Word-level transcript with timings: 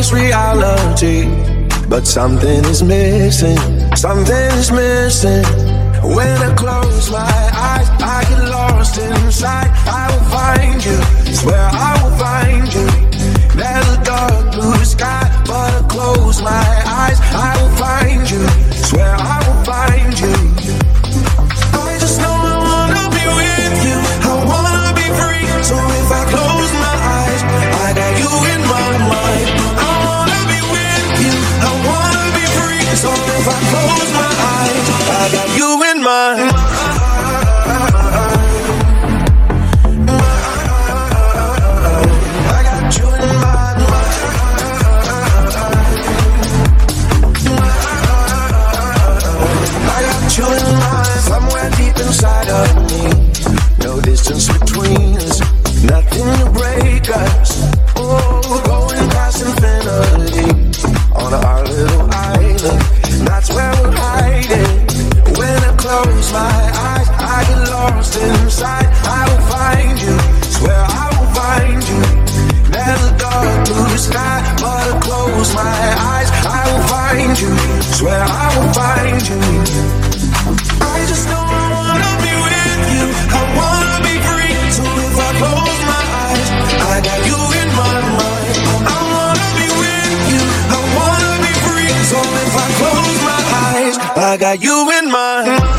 face 0.00 0.12
reality. 0.12 1.28
But 1.88 2.06
something 2.06 2.64
is 2.64 2.82
missing, 2.82 3.58
something 3.96 4.50
is 4.60 4.70
missing. 4.70 5.44
When 6.16 6.36
I 6.48 6.54
close 6.54 7.10
my 7.10 7.40
eyes, 7.68 7.88
I 8.00 8.24
get 8.28 8.48
lost 8.48 8.98
inside. 8.98 9.70
I 9.86 10.04
will 10.10 10.26
find 10.36 10.84
you, 10.84 10.98
swear 11.34 11.68
I 11.72 11.92
will 12.00 12.16
find 12.16 12.66
you. 12.76 12.86
There's 13.58 13.88
a 13.96 14.02
dark 14.04 14.52
blue 14.52 14.84
sky, 14.84 15.24
but 15.46 15.70
I 15.78 15.88
close 15.88 16.40
my 16.40 16.66
eyes. 17.00 17.18
I 17.34 17.49
got 94.40 94.62
you 94.62 94.90
in 94.98 95.10
mind. 95.10 95.69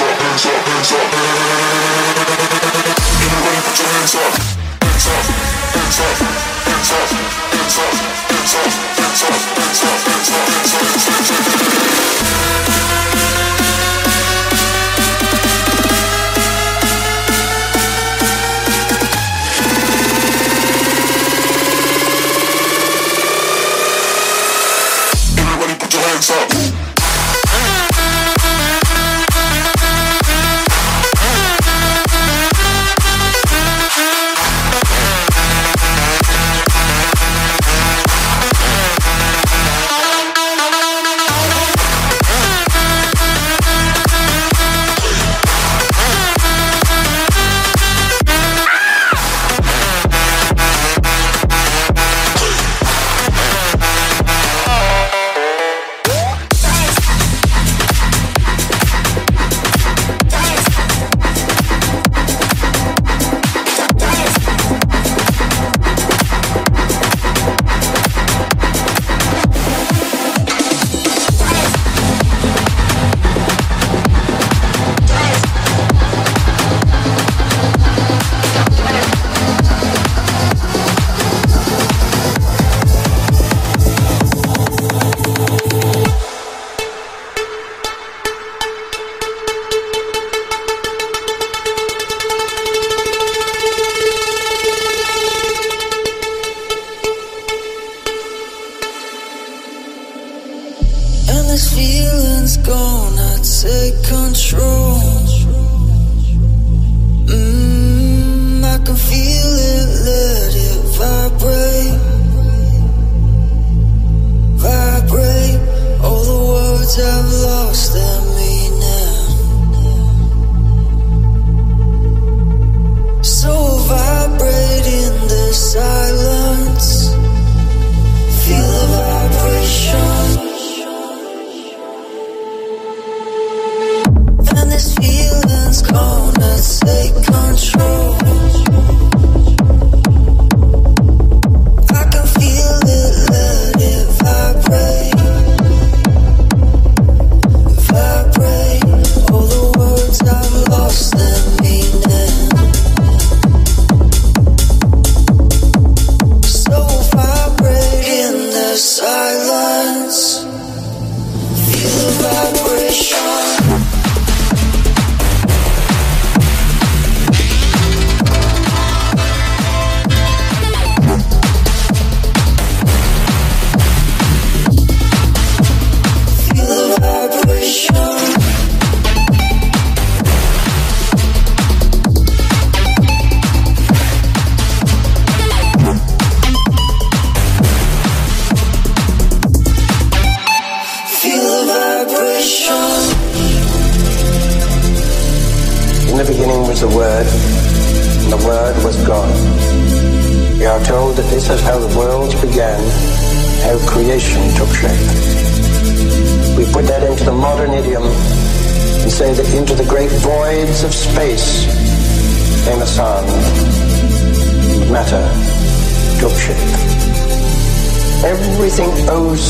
Everybody 0.00 0.14
put 3.64 3.78
your 3.78 3.88
hands 3.88 4.14
up. 4.14 4.30
Hands 4.80 5.06
up. 5.08 5.26
Hands 5.74 5.98
up. 5.98 6.14
Hands 6.68 6.92
up. 6.92 7.10
Hands 7.50 7.78
up. 7.78 7.78
Hands 7.78 7.78
up. 7.78 7.98
Hands 8.30 8.54
up. 8.54 8.70
Hands 8.98 9.22
up. 9.24 9.42
Hands 9.58 9.82
up. 9.82 9.98
Hands 10.06 10.30
up. 10.30 10.46
Hands 10.48 10.74
up. 10.74 10.94
Hands 11.02 11.82
up. 11.82 11.87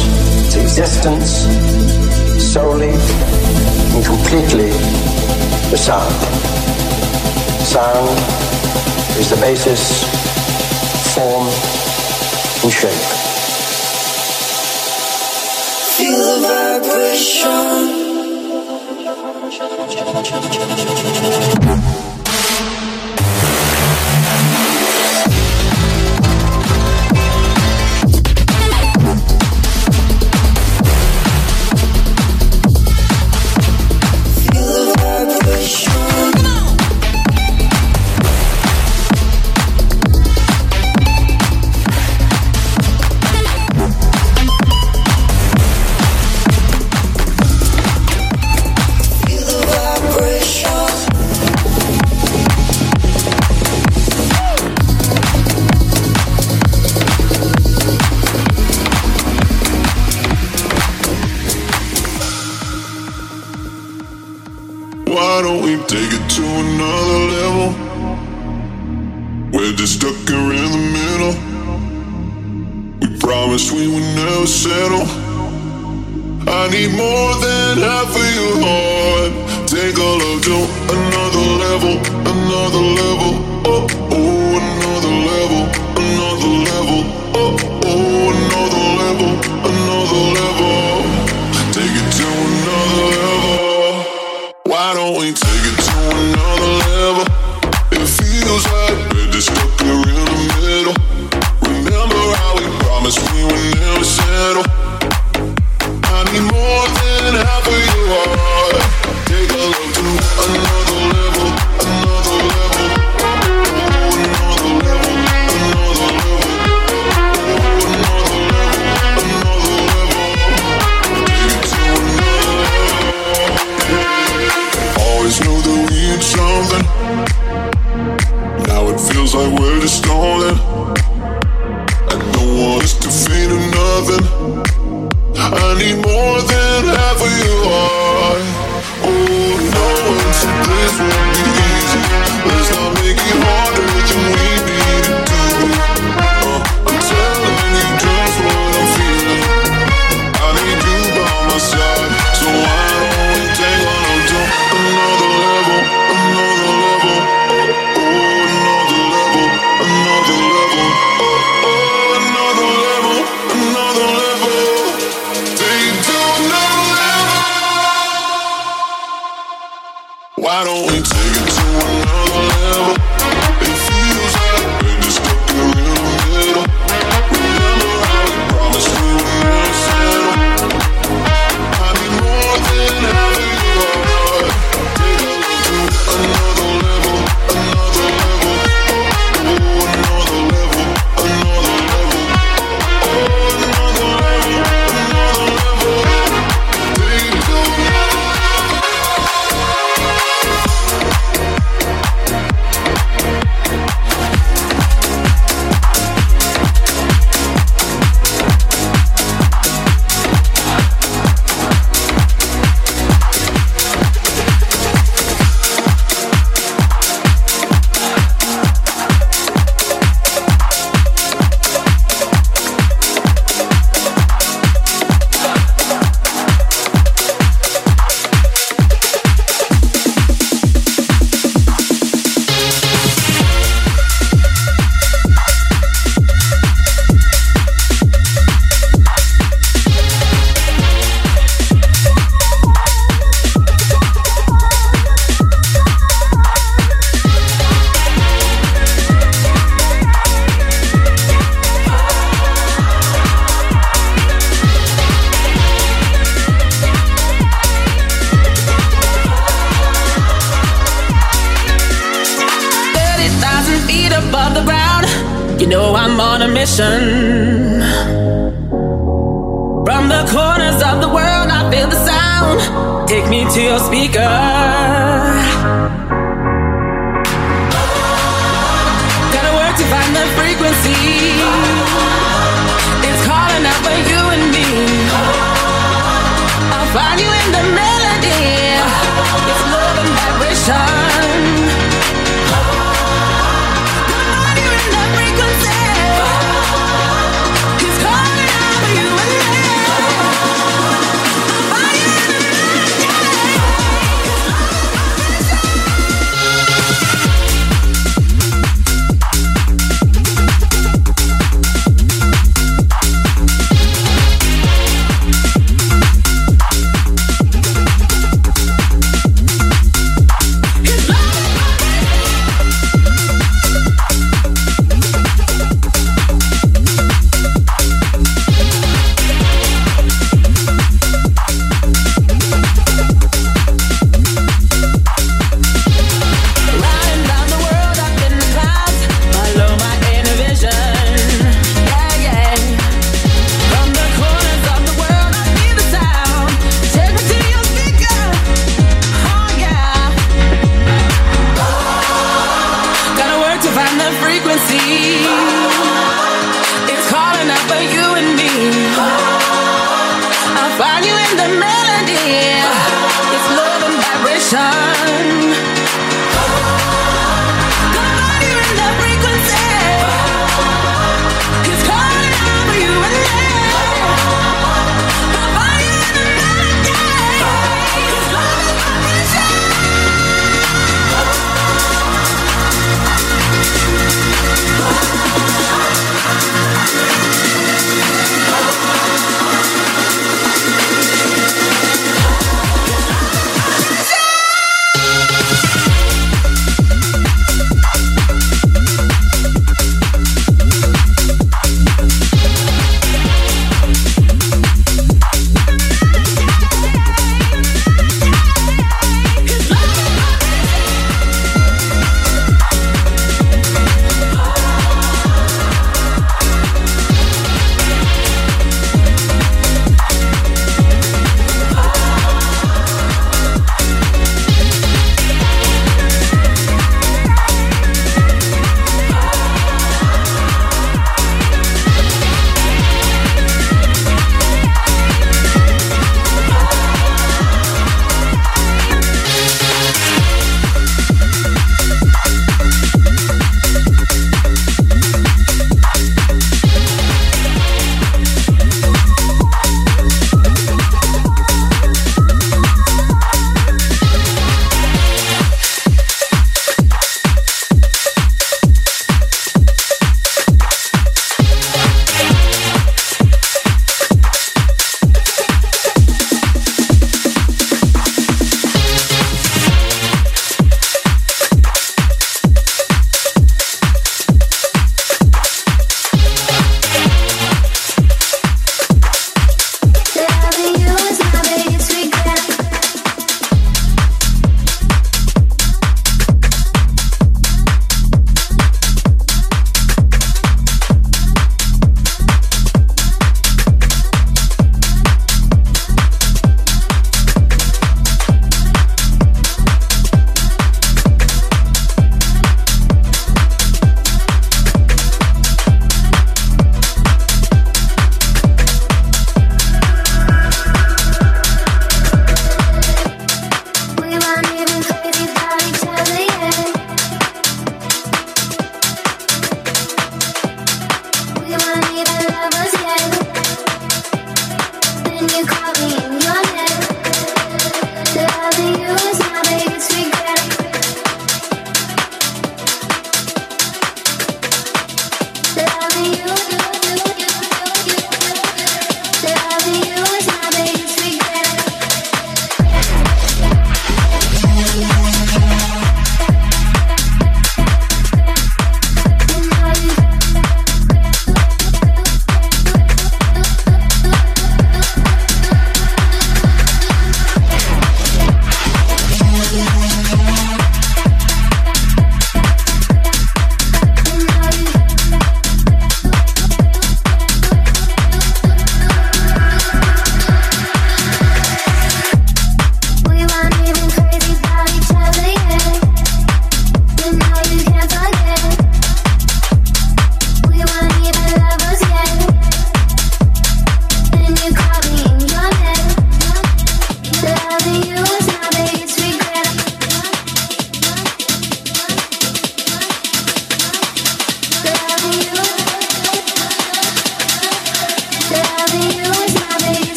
its 0.00 0.56
existence 0.56 1.46
solely 2.42 2.94
and 3.94 4.04
completely 4.04 4.70
the 5.70 5.76
sound. 5.76 6.12
Sound 7.64 8.18
is 9.18 9.30
the 9.30 9.36
basis, 9.40 10.04
form, 11.14 11.46
and 12.62 12.72
shape. 12.72 13.04
Feel 15.96 16.18
the 16.18 16.80
vibration. 16.82 18.02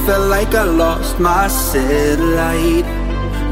Felt 0.05 0.29
like 0.29 0.53
I 0.53 0.63
lost 0.63 1.19
my 1.19 1.47
satellite. 1.47 2.85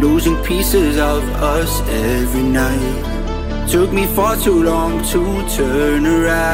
Losing 0.02 0.36
pieces 0.44 0.98
of 0.98 1.24
us 1.54 1.82
every 1.90 2.44
night. 2.44 3.70
Took 3.70 3.94
me 3.94 4.06
far 4.08 4.36
too 4.36 4.64
long 4.64 5.04
to 5.12 5.22
turn 5.56 6.06
around. 6.06 6.50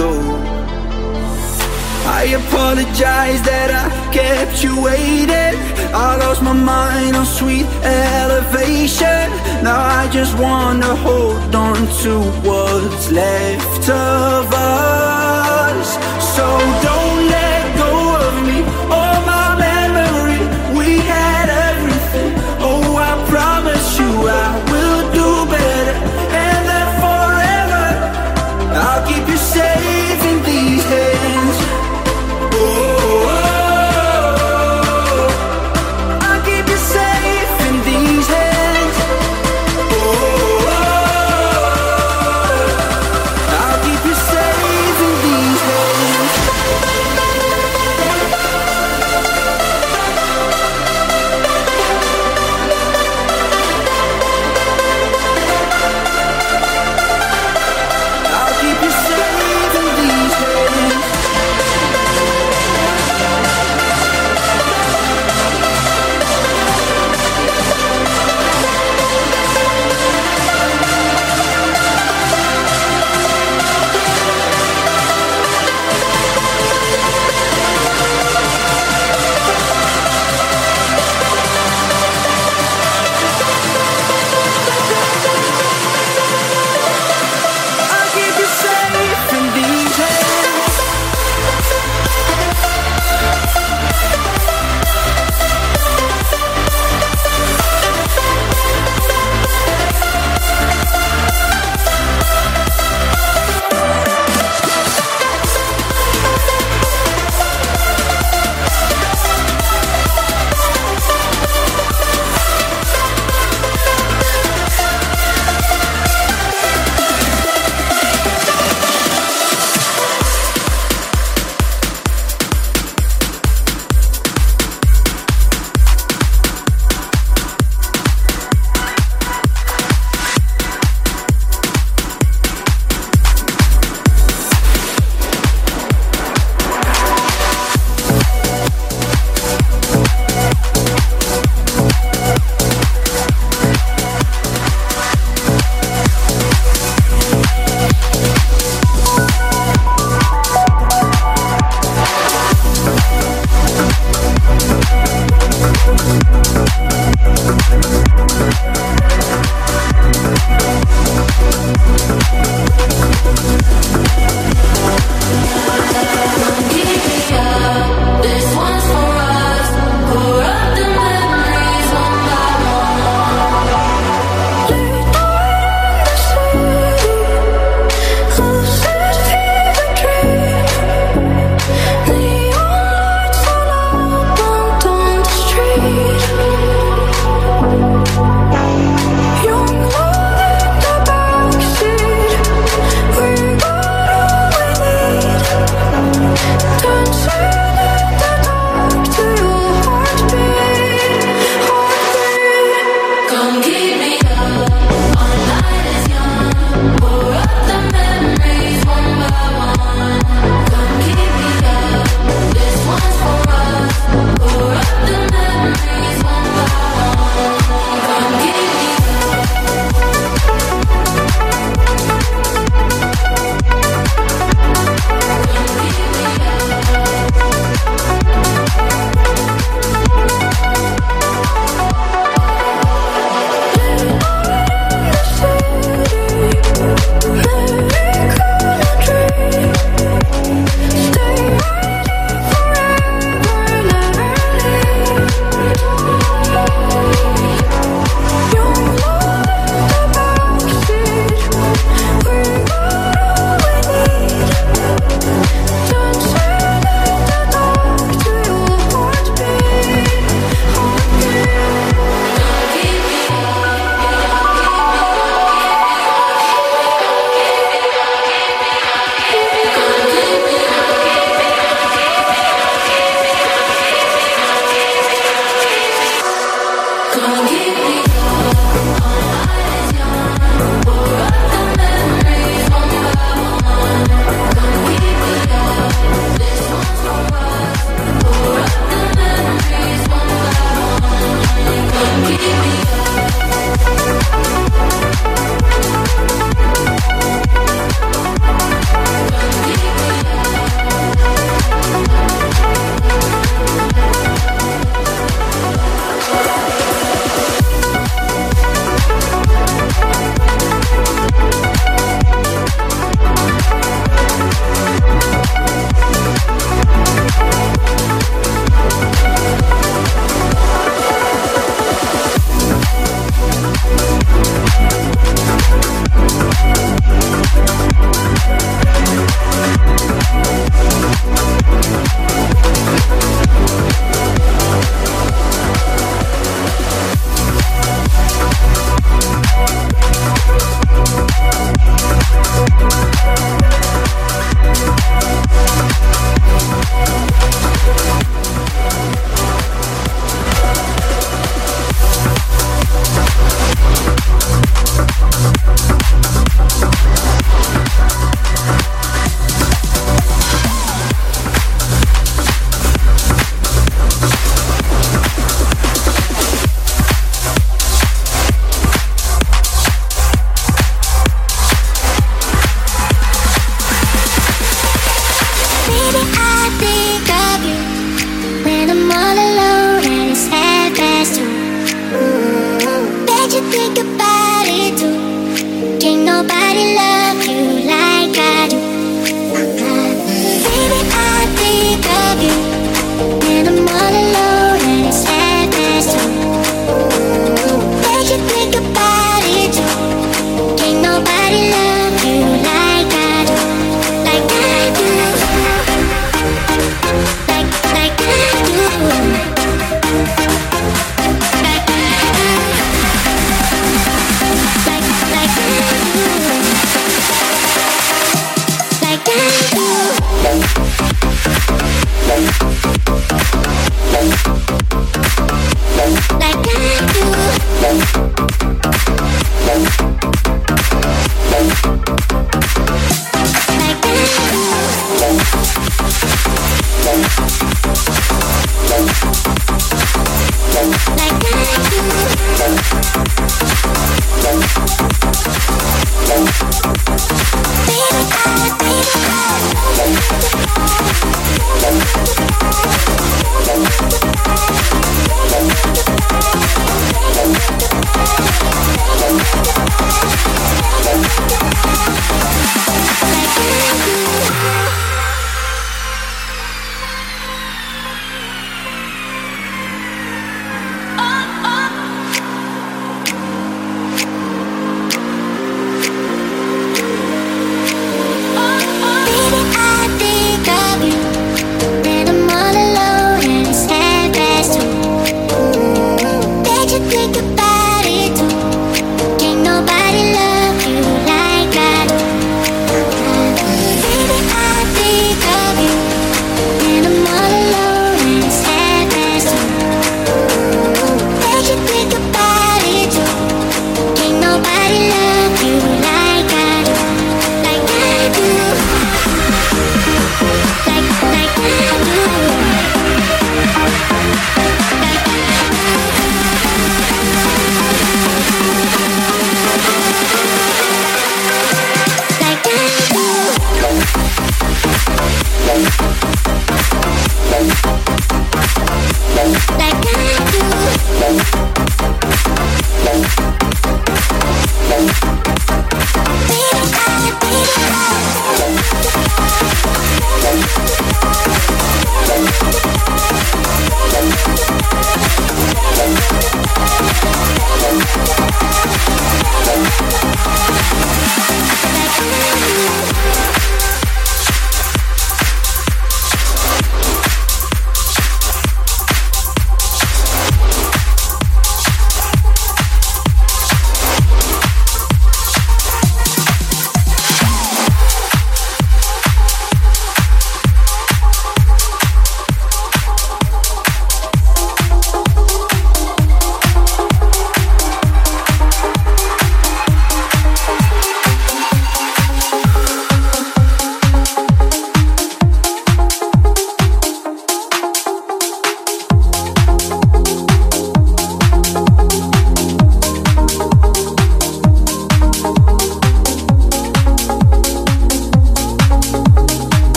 Oh. 0.00 0.48
I 2.06 2.24
apologize 2.42 3.42
that 3.42 3.70
I 3.84 3.88
kept 4.12 4.62
you 4.62 4.82
waiting. 4.82 5.56
I 5.92 6.16
lost 6.22 6.42
my 6.42 6.52
mind 6.52 7.16
on 7.16 7.26
sweet 7.26 7.66
elevation. 7.82 9.30
Now 9.64 9.80
I 10.00 10.08
just 10.12 10.38
wanna 10.38 10.94
hold 11.06 11.54
on 11.54 11.76
to 12.02 12.20
what's 12.46 13.10
left 13.10 13.88
of 13.88 14.52
us. 14.52 15.88
So 16.36 16.46
don't 16.86 17.28
let 17.30 17.37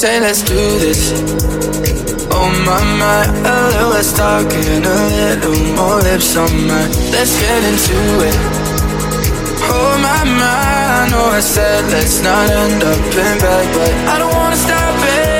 say 0.00 0.18
let's 0.18 0.40
do 0.40 0.54
this. 0.78 1.12
Oh 2.32 2.48
my 2.64 2.80
my, 3.00 3.26
oh, 3.44 3.52
a 3.52 3.68
little 3.68 3.90
less 3.90 4.16
talking, 4.16 4.80
a 4.82 4.96
little 5.12 5.76
more 5.76 6.00
lips 6.00 6.34
on 6.36 6.48
my. 6.66 6.86
Let's 7.12 7.38
get 7.38 7.60
into 7.70 7.98
it. 8.28 8.36
Oh 9.68 9.92
my 10.00 10.24
my, 10.40 11.04
I 11.04 11.08
know 11.10 11.26
I 11.26 11.40
said 11.40 11.84
let's 11.92 12.22
not 12.22 12.48
end 12.48 12.82
up 12.82 12.96
in 12.96 13.38
bed, 13.44 13.66
but 13.74 13.92
I 14.12 14.18
don't 14.18 14.32
wanna 14.32 14.56
stop 14.56 14.96
it. 15.18 15.39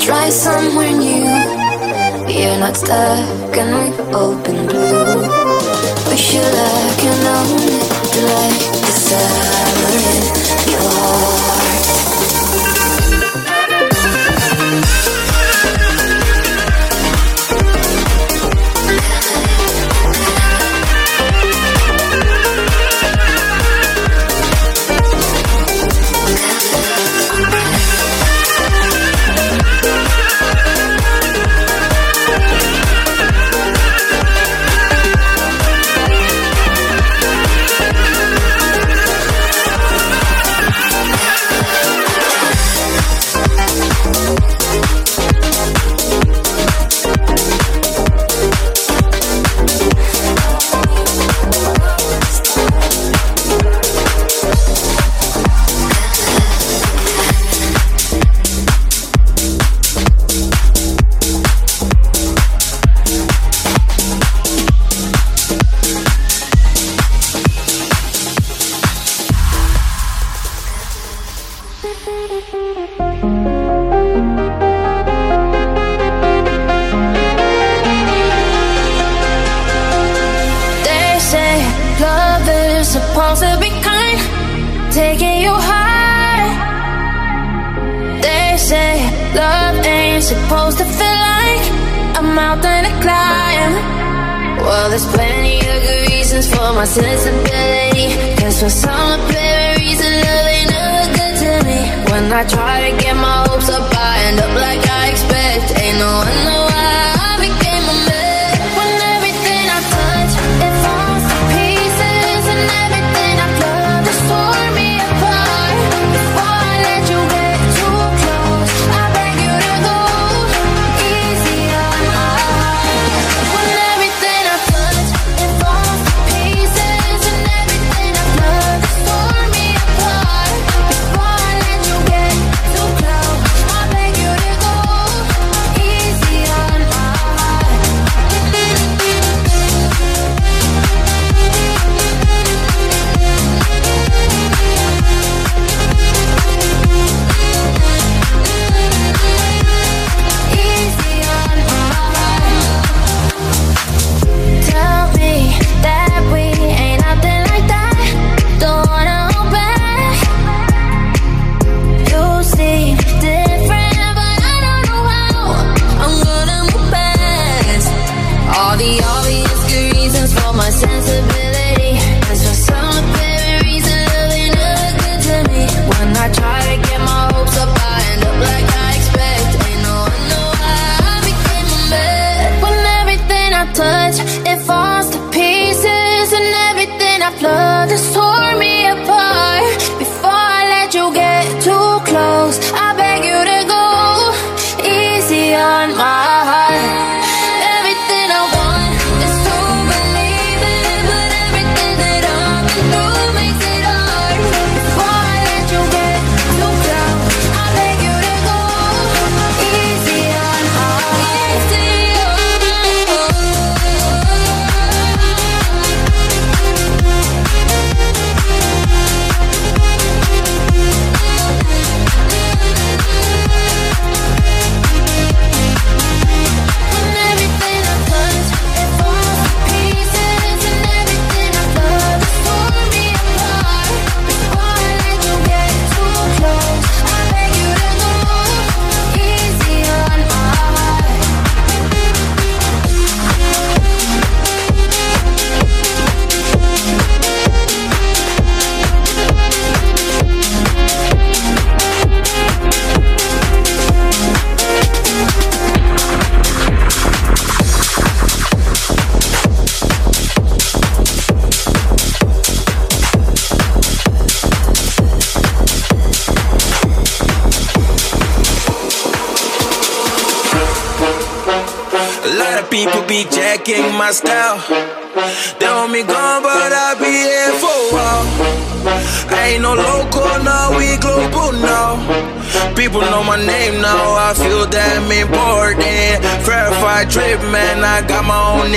Try 0.00 0.30
somewhere 0.30 0.92
new. 0.92 1.24
You're 2.32 2.58
not 2.58 2.76
stuck 2.76 3.56
and 3.56 3.70
we 3.74 4.14
open 4.14 4.66
blue. 4.66 5.28
Wish 6.08 6.34
you 6.34 6.40
luck 6.40 7.04
and 7.04 7.26
own 7.36 7.58
it. 7.58 7.88
the 8.82 8.92
summer 9.06 10.54
it. 10.54 10.57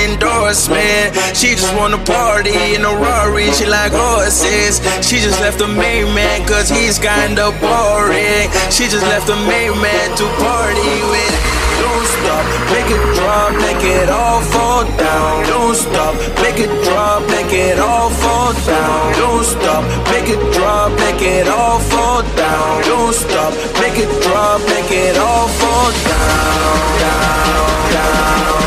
endorsement. 0.07 1.15
She 1.35 1.55
just 1.55 1.73
wanna 1.75 1.97
party 1.99 2.75
in 2.75 2.83
a 2.85 2.93
Rari, 2.93 3.51
she 3.51 3.65
like 3.65 3.91
horses. 3.91 4.81
She 5.05 5.17
just 5.19 5.39
left 5.41 5.59
the 5.59 5.67
main 5.67 6.13
man, 6.13 6.45
cause 6.47 6.69
he's 6.69 6.97
kinda 6.99 7.51
boring. 7.61 8.49
She 8.69 8.85
just 8.87 9.05
left 9.11 9.27
the 9.27 9.39
main 9.51 9.73
man 9.81 10.07
to 10.17 10.25
party 10.41 10.95
with. 11.11 11.61
Don't 11.81 12.07
stop, 12.17 12.45
make 12.73 12.89
it 12.95 13.03
drop, 13.17 13.51
make 13.65 13.83
it 13.83 14.09
all 14.09 14.41
fall 14.53 14.83
down. 14.97 15.47
Don't 15.47 15.75
stop, 15.75 16.13
make 16.43 16.59
it 16.59 16.71
drop, 16.83 17.21
make 17.29 17.53
it 17.53 17.79
all 17.79 18.09
fall 18.09 18.53
down. 18.53 19.13
Don't 19.17 19.43
stop, 19.43 19.83
make 20.11 20.29
it 20.29 20.41
drop, 20.53 20.91
make 20.99 21.21
it 21.21 21.47
all 21.47 21.79
fall 21.79 22.21
down. 22.35 22.83
Don't 22.83 23.13
stop, 23.13 23.51
make 23.81 23.97
it 23.97 24.11
drop, 24.23 24.61
make 24.73 24.91
it 24.91 25.17
all 25.17 25.47
fall 25.47 25.91
down, 26.05 26.99
down, 27.01 27.91
down. 27.93 28.60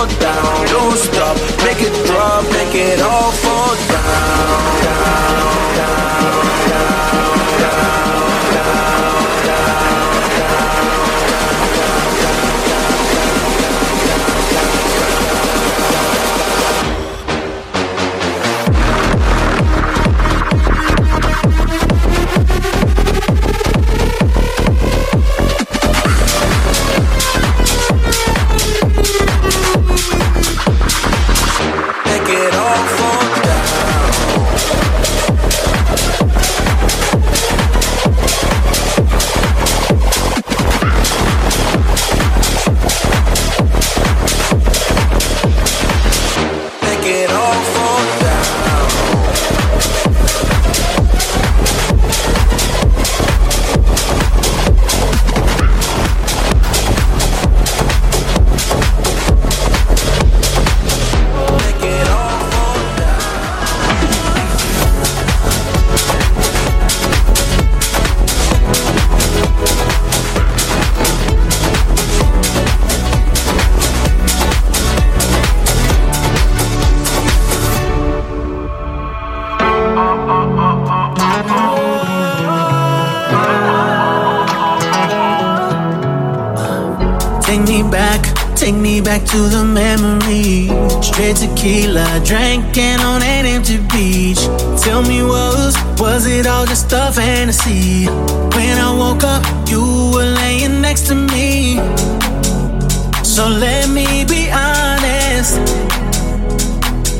All 0.00 0.39
back 89.10 89.26
to 89.26 89.38
the 89.48 89.64
memory. 89.64 90.70
Straight 91.02 91.34
tequila, 91.34 92.22
drinking 92.24 93.00
on 93.00 93.20
an 93.24 93.44
empty 93.44 93.78
beach. 93.90 94.38
Tell 94.84 95.02
me, 95.02 95.20
was 95.24 95.74
was 95.98 96.26
it 96.26 96.46
all 96.46 96.64
just 96.64 96.92
a 96.92 97.10
fantasy? 97.10 98.06
When 98.56 98.76
I 98.78 98.90
woke 99.02 99.24
up, 99.24 99.42
you 99.68 99.82
were 100.14 100.30
laying 100.42 100.80
next 100.80 101.08
to 101.08 101.16
me. 101.16 101.80
So 103.24 103.48
let 103.48 103.88
me 103.88 104.24
be 104.32 104.42
honest. 104.52 105.58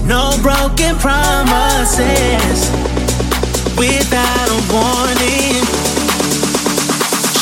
No 0.06 0.22
broken 0.46 0.94
promises. 1.06 2.60
Without 3.82 4.48
a 4.56 4.60
warning. 4.74 5.58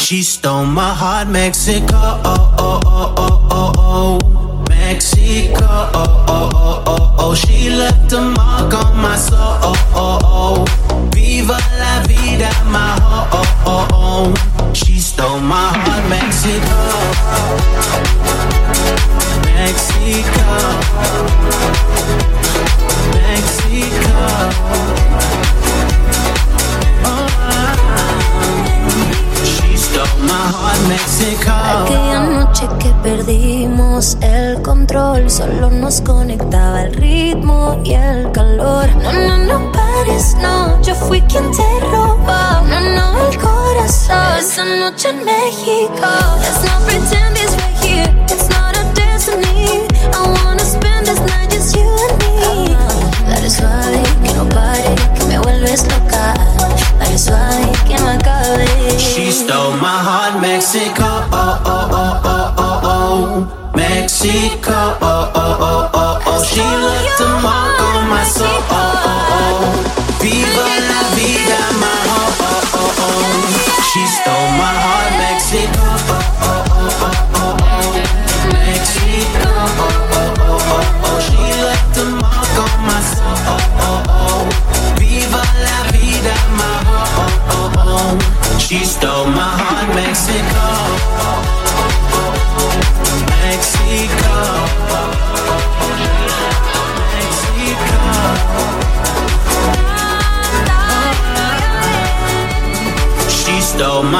She 0.05 0.23
stole 0.23 0.65
my 0.65 0.95
heart, 0.95 1.29
Mexico. 1.29 2.01
Oh, 2.25 2.57
oh, 2.59 2.81
oh, 2.87 4.28
oh, 5.31 5.91
oh, 5.95 6.25
oh. 6.29 6.31
Oh, 6.31 6.83
oh, 6.87 7.15
oh. 7.19 7.35
She 7.35 7.71
left 7.71 8.13
a 8.13 8.21
mark 8.21 8.73
on 8.75 8.97
my 8.97 9.17
soul. 9.17 9.39
Oh, 9.39 9.75
oh, 9.95 10.19
oh. 10.25 10.65
Viva 11.15 11.59
la 11.79 12.03
vida, 12.07 12.51
my 12.71 12.99
oh, 13.03 13.29
oh, 13.33 13.47
oh, 13.67 13.89
oh. 13.93 14.35
She 14.75 14.99
stole 14.99 15.41
my 15.41 15.73
heart. 15.75 16.05
Mexico. 16.09 16.77
Mexico. 19.45 21.88
Aquella 30.31 32.21
noche 32.21 32.69
que 32.79 32.91
perdimos 33.03 34.17
el 34.21 34.61
control, 34.63 35.31
solo 35.31 35.71
nos 35.71 36.01
conectaba 36.01 36.83
el 36.83 36.95
ritmo 36.95 37.81
y 37.85 37.95
el 37.95 38.31
calor. 38.33 38.89
No, 38.97 39.13
no, 39.13 39.39
no 39.39 39.73
pares, 39.73 40.37
no, 40.41 40.81
yo 40.83 40.95
fui 40.95 41.21
quien 41.23 41.51
te 41.53 41.81
robó. 41.91 42.63
No, 42.69 42.81
no, 42.81 43.29
el 43.29 43.39
corazón. 43.39 44.39
Esa 44.39 44.65
noche 44.65 45.11
en 45.11 45.25
México. 45.25 46.09
Let's 46.41 46.65
not 46.65 46.83
pretend 46.87 47.37
it's 47.37 47.55
right 47.57 47.85
here, 47.85 48.25
it's 48.29 48.49
not 48.51 48.77
a 48.77 48.85
destiny. 48.95 49.87
I 50.13 50.45
wanna 50.45 50.65
spend 50.65 51.07
this 51.07 51.21
night 51.21 51.51
just 51.51 51.75
you 51.77 51.85
and 51.85 52.19
me. 52.19 52.77
Dale 53.29 53.51
suave, 53.51 54.03
que 54.23 54.33
no 54.35 54.49
pare, 54.49 54.95
que 55.15 55.25
me 55.27 55.39
vuelves 55.39 55.85
loca. 55.85 56.35
Mexico. 60.59 61.05
Oh, 61.05 61.63
oh, 61.67 61.89
oh, 61.93 62.21
oh, 62.25 62.55
oh, 62.59 62.81
oh. 62.83 63.71
Mexico. 63.77 64.75
Oh, 64.75 65.31
oh, 65.33 65.57
oh, 65.61 65.91
oh, 65.95 66.19
oh. 66.27 66.43
She 66.43 66.59
left 66.59 67.21
a 67.21 67.29
mark 67.47 67.79
on 67.81 68.11
my 68.11 68.25
soul. 68.25 68.49
Oh, 68.51 68.75
oh, 68.75 69.39
oh. 69.39 70.19
Viva 70.19 70.67
la 70.91 71.01
vida, 71.15 71.61
my 71.79 71.88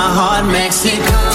heart, 0.09 0.47
Mexico. 0.47 1.27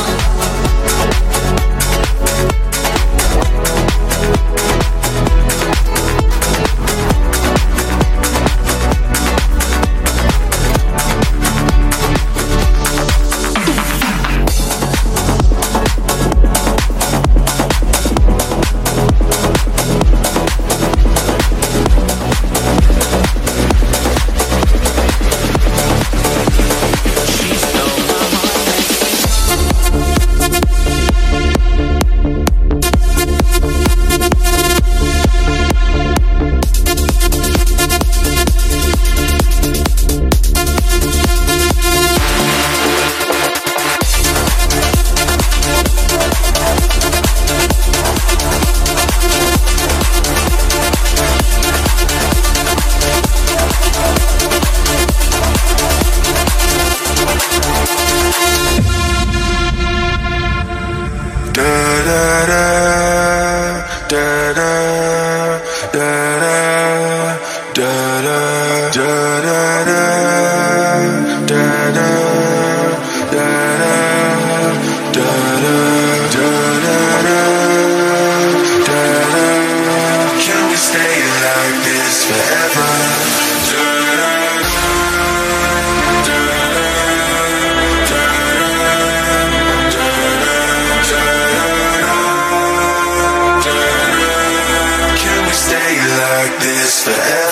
で。 97.06 97.43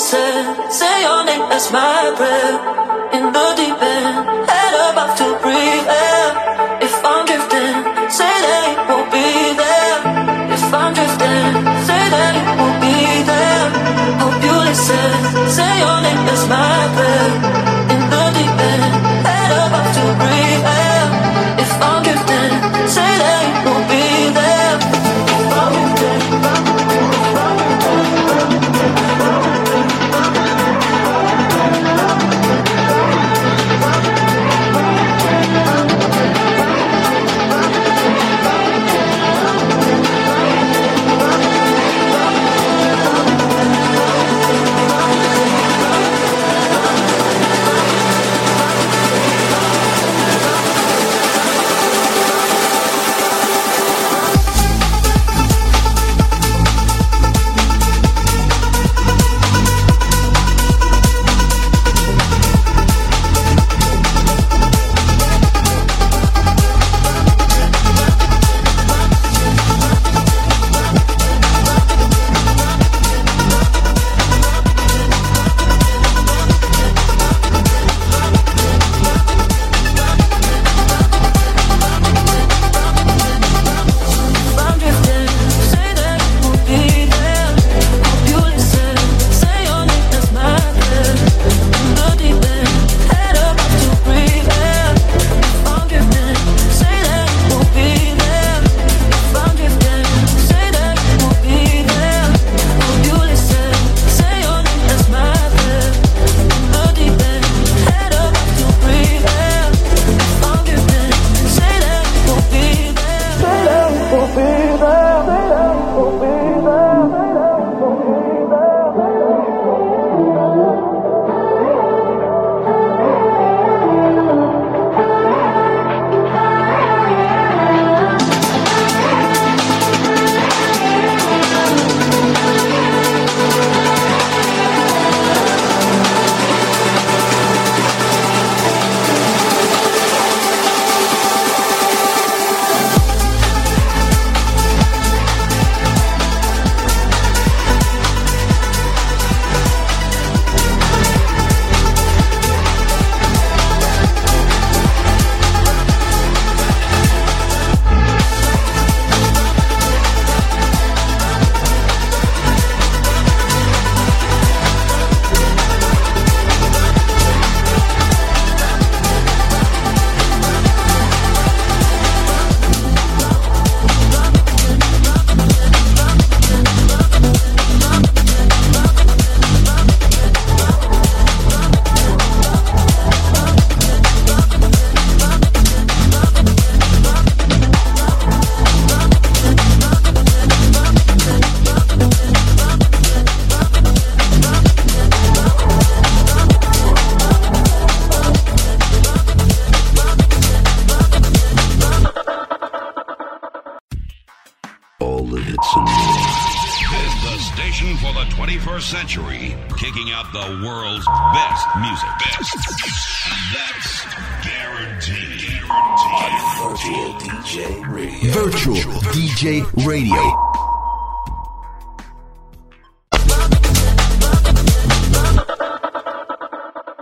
Say 0.00 1.02
your 1.02 1.24
name 1.24 1.42
as 1.52 1.70
my 1.70 2.12
prayer. 2.16 2.89